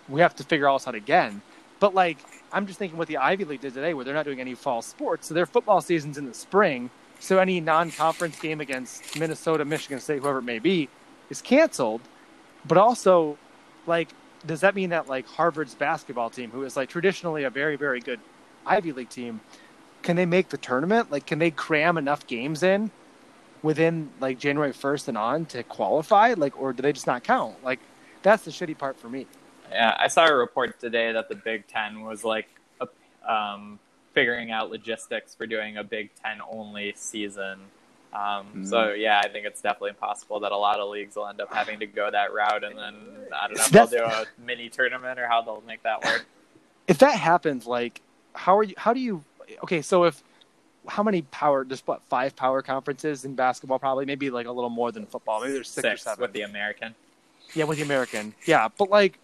[0.08, 1.42] we have to figure all this out again.
[1.80, 2.18] But like,
[2.52, 4.82] I'm just thinking what the Ivy League did today, where they're not doing any fall
[4.82, 6.90] sports, so their football season's in the spring.
[7.20, 10.88] So any non-conference game against Minnesota, Michigan State, whoever it may be,
[11.30, 12.00] is canceled.
[12.64, 13.36] But also,
[13.86, 14.08] like,
[14.46, 18.00] does that mean that like Harvard's basketball team, who is like traditionally a very, very
[18.00, 18.20] good
[18.66, 19.40] Ivy League team,
[20.02, 21.10] can they make the tournament?
[21.10, 22.90] Like, can they cram enough games in
[23.62, 26.34] within like January first and on to qualify?
[26.34, 27.62] Like, or do they just not count?
[27.64, 27.80] Like,
[28.22, 29.26] that's the shitty part for me.
[29.70, 32.48] Yeah, I saw a report today that the Big Ten was like
[33.28, 33.78] um,
[34.14, 37.58] figuring out logistics for doing a Big Ten only season.
[38.12, 41.28] Um, mm So yeah, I think it's definitely possible that a lot of leagues will
[41.28, 42.94] end up having to go that route, and then
[43.34, 46.26] I don't know if they'll do a mini tournament or how they'll make that work.
[46.86, 48.00] If that happens, like
[48.34, 48.74] how are you?
[48.78, 49.22] How do you?
[49.62, 50.22] Okay, so if
[50.86, 51.64] how many power?
[51.64, 53.78] There's what five power conferences in basketball?
[53.78, 55.40] Probably maybe like a little more than football.
[55.40, 56.94] Maybe there's six, six or seven with the American.
[57.54, 58.34] Yeah, with the American.
[58.46, 59.18] Yeah, but like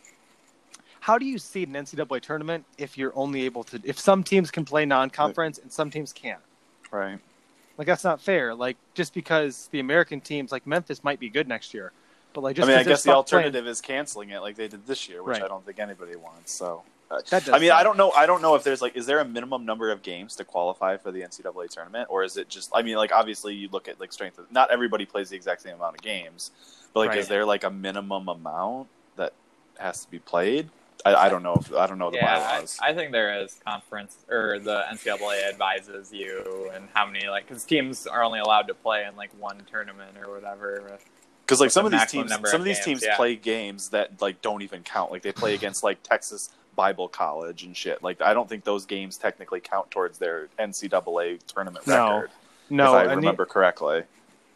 [1.04, 4.50] how do you see an NCAA tournament if you're only able to if some teams
[4.50, 6.40] can play non-conference and some teams can't?
[6.90, 7.18] Right.
[7.76, 8.54] Like that's not fair.
[8.54, 11.92] Like just because the American teams like Memphis might be good next year,
[12.32, 13.66] but like just I mean, I guess the alternative playing...
[13.66, 15.42] is canceling it like they did this year, which right.
[15.42, 16.52] I don't think anybody wants.
[16.52, 17.20] So uh,
[17.52, 18.10] I mean, I don't know.
[18.12, 20.96] I don't know if there's like, is there a minimum number of games to qualify
[20.96, 22.70] for the NCAA tournament, or is it just?
[22.74, 24.38] I mean, like obviously you look at like strength.
[24.38, 26.50] Of, not everybody plays the exact same amount of games,
[26.94, 27.18] but like, right.
[27.18, 29.34] is there like a minimum amount that
[29.78, 30.70] has to be played?
[31.04, 32.78] I, I, don't know if I don't know the yeah, bylaws.
[32.80, 37.46] I, I, think there is conference or the NCAA advises you and how many like
[37.46, 40.98] because teams are only allowed to play in like one tournament or whatever.
[41.44, 43.16] Because like some of these teams, some of these games, teams yeah.
[43.16, 45.12] play games that like don't even count.
[45.12, 48.02] Like they play against like Texas Bible College and shit.
[48.02, 52.14] Like I don't think those games technically count towards their NCAA tournament no.
[52.14, 52.30] record.
[52.70, 54.04] No, if I remember correctly.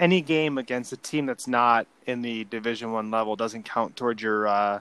[0.01, 4.23] Any game against a team that's not in the Division One level doesn't count towards
[4.23, 4.81] your uh,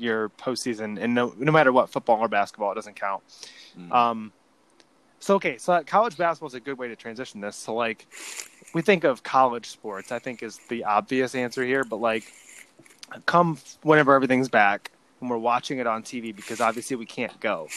[0.00, 3.22] your postseason, and no no matter what football or basketball, it doesn't count.
[3.78, 3.92] Mm.
[3.92, 4.32] Um,
[5.18, 7.56] so okay, so college basketball is a good way to transition this.
[7.56, 8.06] So like,
[8.74, 12.24] we think of college sports, I think is the obvious answer here, but like,
[13.26, 17.68] come whenever everything's back and we're watching it on TV because obviously we can't go.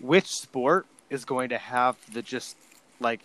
[0.00, 2.56] Which sport is going to have the just
[3.00, 3.20] like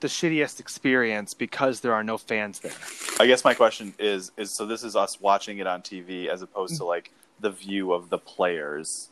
[0.00, 2.72] the shittiest experience because there are no fans there.
[3.18, 6.42] I guess my question is is so this is us watching it on TV as
[6.42, 9.08] opposed to like the view of the players.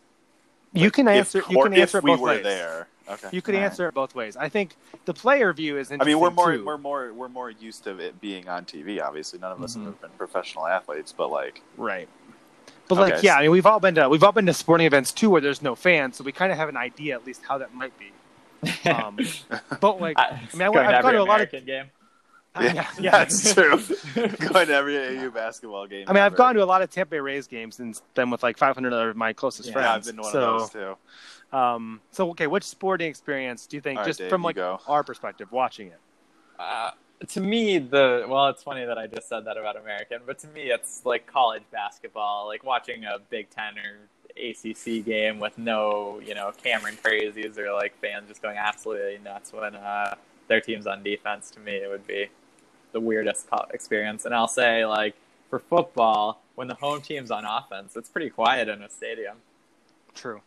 [0.75, 1.39] Like you can answer.
[1.39, 2.43] If, you can answer if we were ways.
[2.43, 2.89] there.
[3.09, 3.29] Okay.
[3.33, 3.89] You can All answer right.
[3.89, 4.37] it both ways.
[4.37, 5.91] I think the player view is.
[5.91, 6.65] I mean, we're more too.
[6.65, 9.01] we're more we're more used to it being on TV.
[9.03, 9.87] Obviously, none of us mm-hmm.
[9.87, 12.09] have been professional athletes, but like right.
[12.87, 13.15] But okay.
[13.15, 15.31] like, yeah, I mean, we've all been to we've all been to sporting events too,
[15.31, 17.75] where there's no fans, so we kind of have an idea at least how that
[17.75, 18.13] might be.
[18.87, 19.19] Um,
[19.81, 21.87] but like, I, I mean, I, have gone to a lot of game.
[22.55, 23.81] Uh, yeah, yeah, yeah, that's true.
[24.15, 26.05] going to every AU basketball game.
[26.09, 26.27] I mean, ever.
[26.27, 28.93] I've gone to a lot of Tampa Bay Rays games and been with like 500
[28.93, 30.09] of my closest yeah, friends.
[30.09, 31.57] I've been one so, of those too.
[31.57, 35.51] Um, so okay, which sporting experience do you think, just Dave, from like our perspective,
[35.53, 36.01] watching it?
[36.59, 36.91] Uh,
[37.29, 40.49] to me, the well, it's funny that I just said that about American, but to
[40.49, 46.21] me, it's like college basketball, like watching a Big Ten or ACC game with no,
[46.25, 50.15] you know, Cameron crazies or like fans just going absolutely nuts when uh,
[50.49, 51.51] their team's on defense.
[51.53, 52.29] To me, it would be
[52.93, 54.25] the weirdest experience.
[54.25, 55.15] And I'll say, like,
[55.51, 59.37] for football, when the home team's on offense, it's pretty quiet in a stadium.
[60.15, 60.41] True.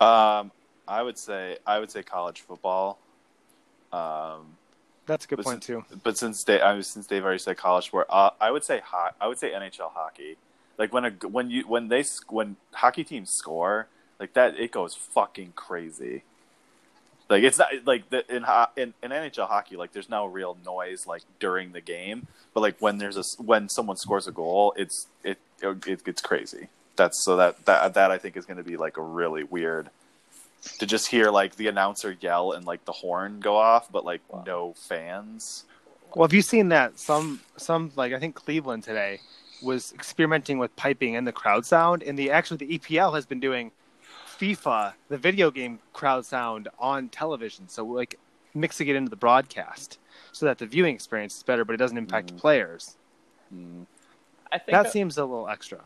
[0.00, 0.52] Um,
[0.86, 2.98] I would say I would say college football.
[3.92, 4.56] Um,
[5.06, 5.84] That's a good point since, too.
[6.02, 8.80] But since they, I was, since they've already said college sport, uh, I would say
[8.84, 10.36] ho- I would say NHL hockey.
[10.78, 13.88] Like when a when you when they when hockey teams score
[14.20, 16.22] like that, it goes fucking crazy.
[17.28, 18.44] Like it's not like the, in,
[18.76, 22.76] in in NHL hockey, like there's no real noise like during the game, but like
[22.78, 26.68] when there's a when someone scores a goal, it's it it, it gets crazy.
[26.96, 29.90] That's so that that that I think is going to be like a really weird
[30.78, 34.20] to just hear like the announcer yell and like the horn go off, but like
[34.28, 34.44] wow.
[34.46, 35.64] no fans.
[36.14, 39.20] Well, have you seen that some some like I think Cleveland today
[39.62, 43.40] was experimenting with piping in the crowd sound, and the actually the EPL has been
[43.40, 43.72] doing
[44.38, 47.68] FIFA, the video game crowd sound on television.
[47.68, 48.18] So like
[48.54, 49.98] mixing it into the broadcast
[50.32, 52.38] so that the viewing experience is better, but it doesn't impact mm.
[52.38, 52.96] players.
[53.54, 53.86] Mm.
[54.50, 55.80] I think that of, seems a little extra.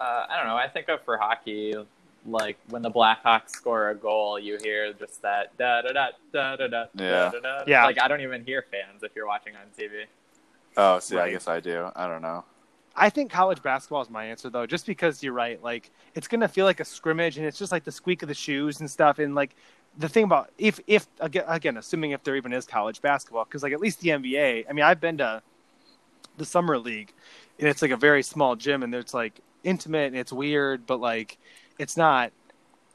[0.00, 0.56] Uh, I don't know.
[0.56, 1.74] I think of for hockey,
[2.26, 6.56] like when the Blackhawks score a goal, you hear just that da da da da
[6.56, 7.30] da da yeah.
[7.30, 7.64] da da.
[7.66, 7.84] Yeah.
[7.84, 10.04] Like I don't even hear fans if you're watching on TV.
[10.76, 11.28] Oh, see, right.
[11.28, 11.90] I guess I do.
[11.96, 12.44] I don't know.
[12.96, 15.62] I think college basketball is my answer though, just because you're right.
[15.62, 18.34] Like it's gonna feel like a scrimmage, and it's just like the squeak of the
[18.34, 19.18] shoes and stuff.
[19.18, 19.54] And like
[19.98, 23.72] the thing about if if again, assuming if there even is college basketball, because like
[23.72, 24.64] at least the NBA.
[24.68, 25.42] I mean, I've been to
[26.38, 27.12] the summer league,
[27.58, 31.00] and it's like a very small gym, and it's like intimate and it's weird, but
[31.00, 31.38] like
[31.78, 32.32] it's not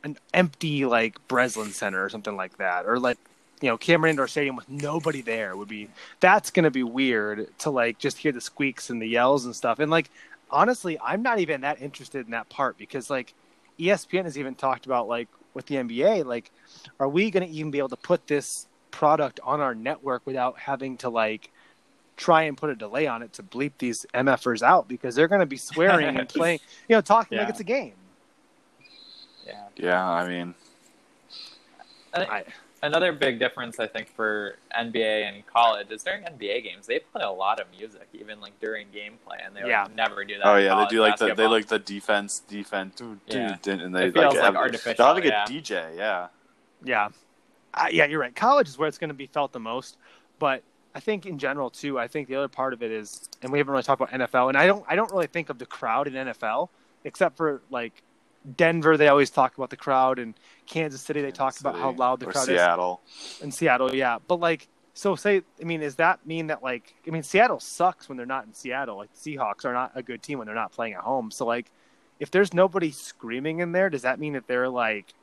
[0.03, 3.17] an empty like Breslin Center or something like that, or like
[3.61, 5.87] you know Cameron Indoor Stadium with nobody there would be
[6.19, 9.55] that's going to be weird to like just hear the squeaks and the yells and
[9.55, 9.79] stuff.
[9.79, 10.09] And like
[10.49, 13.33] honestly, I'm not even that interested in that part because like
[13.79, 16.51] ESPN has even talked about like with the NBA, like
[16.99, 20.57] are we going to even be able to put this product on our network without
[20.59, 21.49] having to like
[22.17, 25.39] try and put a delay on it to bleep these MFers out because they're going
[25.39, 27.43] to be swearing and playing, you know, talking Yeah.
[27.43, 27.93] like it's a game.
[29.47, 29.63] Yeah.
[29.77, 30.53] Yeah, I mean,
[32.13, 32.43] I,
[32.83, 37.21] Another big difference, I think, for NBA and college is during NBA games, they play
[37.21, 39.87] a lot of music, even like during gameplay, and they would Yeah.
[39.95, 40.47] never do that.
[40.47, 43.57] oh yeah, they do like the they like the defense, defense, dude, Yeah.
[43.61, 45.45] dude, and they It feels like, like have, artificial, They'll have a good yeah.
[45.45, 46.27] DJ, yeah.
[46.83, 47.09] yeah,
[47.75, 48.35] uh, yeah, you're right.
[48.35, 49.97] College is where it's going to be felt the most,
[50.39, 50.63] but
[50.95, 51.99] I think in general too.
[51.99, 54.49] I think the other part of it is, and we haven't really talked about NFL,
[54.49, 56.69] and I don't, I don't really think of the crowd in NFL
[57.03, 58.01] except for like
[58.57, 58.97] Denver.
[58.97, 60.33] They always talk about the crowd, and
[60.65, 63.01] Kansas City they talk about how loud the or crowd Seattle.
[63.05, 63.45] is Seattle.
[63.45, 63.95] in Seattle.
[63.95, 67.59] Yeah, but like, so say, I mean, does that mean that like, I mean, Seattle
[67.59, 68.97] sucks when they're not in Seattle.
[68.97, 71.31] Like, Seahawks are not a good team when they're not playing at home.
[71.31, 71.71] So like,
[72.19, 75.13] if there's nobody screaming in there, does that mean that they're like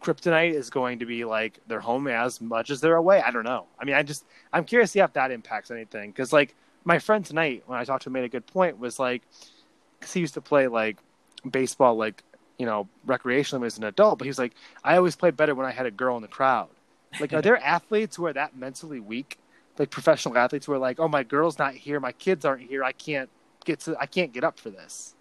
[0.00, 3.20] kryptonite is going to be like their home as much as they're away?
[3.20, 3.66] I don't know.
[3.80, 6.54] I mean, I just I'm curious to see if that impacts anything because like
[6.84, 9.22] my friend tonight when I talked to him made a good point was like
[9.98, 10.98] because he used to play like
[11.50, 12.22] baseball like
[12.58, 15.70] you know recreationally as an adult, but he's like I always played better when I
[15.72, 16.68] had a girl in the crowd.
[17.20, 19.38] Like, are there athletes who are that mentally weak?
[19.78, 22.82] Like professional athletes who are like, oh, my girl's not here, my kids aren't here,
[22.82, 23.30] I can't
[23.64, 25.14] get to, I can't get up for this.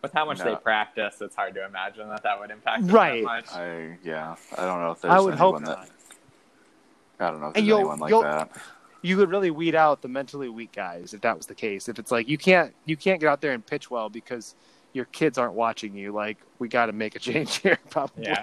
[0.00, 0.44] With how much No.
[0.44, 3.22] they practice, it's hard to imagine that that would impact them Right.
[3.22, 3.52] that much.
[3.52, 5.88] I yeah, I don't know if there's I would hope anyone not.
[5.88, 5.90] that
[7.26, 8.50] I don't know if there's you'll- anyone like you'll- that.
[9.02, 11.88] you could really weed out the mentally weak guys if that was the case.
[11.88, 14.54] If it's like you can't you can't get out there and pitch well because
[14.98, 18.24] your kids aren't watching you, like we got to make a change here, probably.
[18.24, 18.42] Yeah.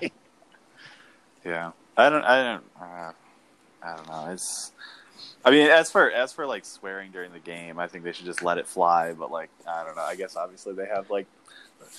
[1.43, 3.11] Yeah, I don't, I don't, uh,
[3.83, 4.31] I don't know.
[4.31, 4.71] It's,
[5.43, 8.25] I mean, as for as for like swearing during the game, I think they should
[8.25, 9.13] just let it fly.
[9.13, 10.01] But like, I don't know.
[10.01, 11.27] I guess obviously they have like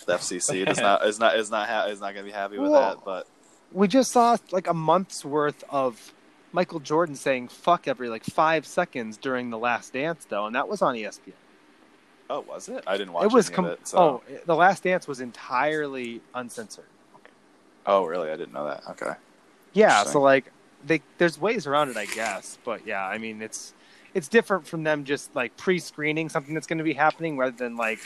[0.07, 2.59] the FCC is not is not is not ha- is not going to be happy
[2.59, 2.81] with Whoa.
[2.81, 3.05] that.
[3.05, 3.29] But
[3.71, 6.13] We just saw like a month's worth of
[6.51, 10.67] Michael Jordan saying "fuck" every like five seconds during the Last Dance, though, and that
[10.67, 11.35] was on ESPN.
[12.29, 12.83] Oh, was it?
[12.87, 13.87] I didn't watch it was any com- of it.
[13.89, 13.99] So.
[13.99, 16.85] oh, the Last Dance was entirely uncensored.
[17.87, 18.31] oh, really?
[18.31, 18.83] I didn't know that.
[18.91, 19.13] Okay.
[19.73, 20.51] Yeah, so like
[20.87, 22.59] they there's ways around it, I guess.
[22.65, 23.75] But yeah, I mean it's
[24.15, 27.77] it's different from them just like pre-screening something that's going to be happening rather than
[27.77, 27.99] like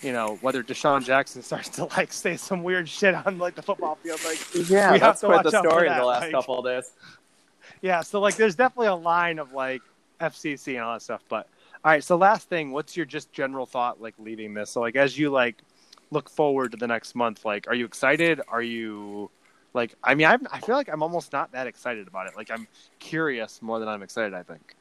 [0.00, 3.62] you know whether DeSean Jackson starts to like say some weird shit on like the
[3.62, 4.38] football field like
[4.70, 6.64] Yeah, We have that's to quite watch the story that, the last like- couple of
[6.64, 6.92] days.
[7.82, 9.82] yeah so like there's definitely a line of like
[10.20, 11.48] FCC and all that stuff but
[11.84, 14.96] all right so last thing what's your just general thought like leaving this so like
[14.96, 15.62] as you like
[16.10, 19.30] look forward to the next month like are you excited are you
[19.74, 22.50] like I mean I'm, I feel like I'm almost not that excited about it like
[22.50, 22.66] I'm
[22.98, 24.74] curious more than I'm excited I think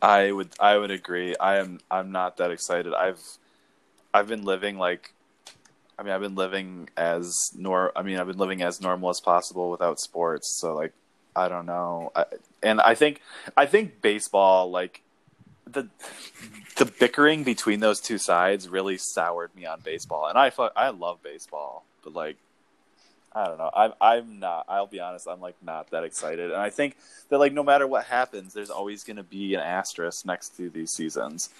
[0.00, 1.34] I would I would agree.
[1.36, 2.94] I am I'm not that excited.
[2.94, 3.20] I've
[4.14, 5.12] I've been living like
[5.98, 9.20] I mean I've been living as nor I mean I've been living as normal as
[9.20, 10.58] possible without sports.
[10.60, 10.92] So like
[11.34, 12.12] I don't know.
[12.14, 12.24] I,
[12.62, 13.20] and I think
[13.56, 15.02] I think baseball like
[15.72, 15.88] the
[16.76, 20.26] the bickering between those two sides really soured me on baseball.
[20.26, 22.36] And I I love baseball, but like
[23.32, 23.70] I don't know.
[23.74, 24.64] I'm I'm not.
[24.68, 25.28] I'll be honest.
[25.28, 26.96] I'm like not that excited, and I think
[27.28, 30.70] that like no matter what happens, there's always going to be an asterisk next to
[30.70, 31.50] these seasons.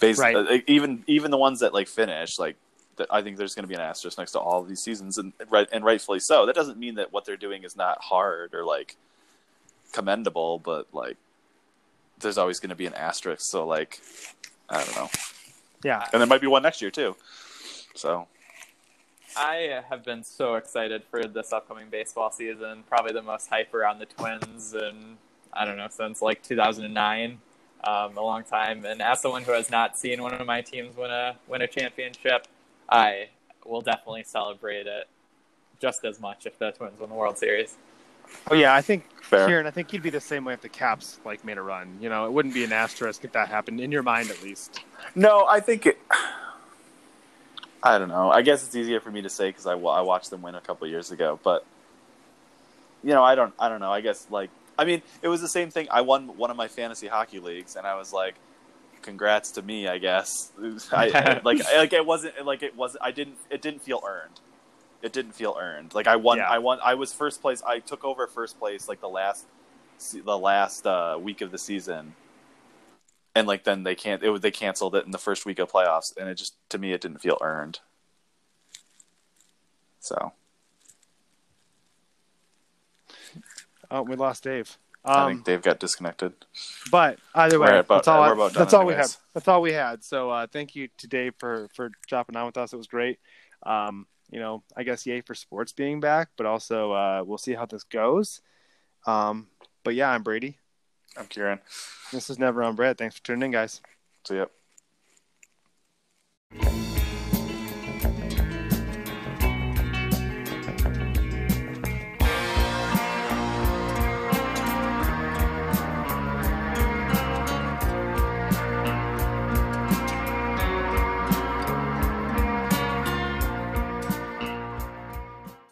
[0.00, 0.36] Based, Right.
[0.36, 2.56] uh, even even the ones that like finish, like
[2.98, 5.16] th- I think there's going to be an asterisk next to all of these seasons,
[5.18, 6.46] and right and rightfully so.
[6.46, 8.96] That doesn't mean that what they're doing is not hard or like
[9.92, 11.16] commendable, but like
[12.24, 13.42] there's always going to be an asterisk.
[13.42, 14.00] So like
[14.68, 15.08] I don't know,
[15.84, 17.14] yeah and there might be one next year too.
[17.94, 18.26] So
[19.36, 22.84] I have been so excited for this upcoming baseball season.
[22.88, 25.16] Probably the most hype around the Twins, and
[25.52, 27.38] I don't know since like 2009,
[27.84, 28.84] um, a long time.
[28.84, 31.66] And as someone who has not seen one of my teams win a win a
[31.66, 32.46] championship,
[32.88, 33.28] I
[33.64, 35.08] will definitely celebrate it
[35.80, 37.76] just as much if the Twins win the World Series.
[38.50, 39.46] Oh yeah I think fair.
[39.46, 41.98] Kieran I think you'd be the same way if the Caps like made a run
[42.00, 44.80] you know it wouldn't be an asterisk if that happened in your mind at least
[45.14, 45.98] No, I think it.
[47.82, 48.30] I don't know.
[48.30, 50.60] I guess it's easier for me to say because I, I watched them win a
[50.60, 51.66] couple years ago, but
[53.02, 53.52] you know, I don't.
[53.58, 53.92] I don't know.
[53.92, 55.88] I guess like I mean, it was the same thing.
[55.90, 58.34] I won one of my fantasy hockey leagues, and I was like,
[59.02, 60.50] "Congrats to me!" I guess.
[60.92, 63.04] I, like like it wasn't like it wasn't.
[63.04, 63.36] I didn't.
[63.50, 64.40] It didn't feel earned.
[65.04, 65.94] It didn't feel earned.
[65.94, 66.38] Like I won.
[66.38, 66.48] Yeah.
[66.48, 66.78] I won.
[66.82, 67.62] I was first place.
[67.62, 69.44] I took over first place like the last
[70.12, 72.14] the last uh, week of the season
[73.34, 76.16] and like then they can't it, they canceled it in the first week of playoffs
[76.16, 77.78] and it just to me it didn't feel earned
[80.00, 80.32] so
[83.90, 86.32] oh we lost Dave i um, think dave got disconnected
[86.90, 88.20] But either way, about- that's all.
[88.22, 89.10] we're I- about done that's all we had.
[89.32, 90.02] That's all we had.
[90.04, 92.72] So uh, thank you to Dave for for dropping on with us.
[92.72, 93.18] It was great.
[93.64, 97.54] Um, you know, I guess yay for sports being back, but also uh, we'll see
[97.54, 98.40] how this goes.
[99.06, 99.48] Um,
[99.82, 100.58] but yeah, I'm Brady.
[101.16, 101.60] I'm Kieran.
[102.12, 102.98] This is Never on Bread.
[102.98, 103.80] Thanks for tuning in, guys.
[104.26, 104.46] See ya.